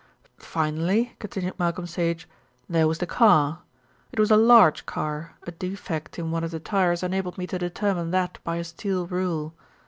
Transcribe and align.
"Finally," 0.39 1.13
continued 1.19 1.59
Malcolm 1.59 1.85
Sage, 1.85 2.27
"there 2.67 2.87
was 2.87 2.97
the 2.97 3.05
car. 3.05 3.59
It 4.11 4.19
was 4.19 4.31
a 4.31 4.35
large 4.35 4.87
car, 4.87 5.35
a 5.43 5.51
defect 5.51 6.17
in 6.17 6.31
one 6.31 6.43
of 6.43 6.49
the 6.49 6.59
tyres 6.59 7.03
enabled 7.03 7.37
me 7.37 7.45
to 7.45 7.59
determine 7.59 8.09
that 8.09 8.39
by 8.43 8.55
a 8.55 8.63
steel 8.63 9.05
rule. 9.05 9.53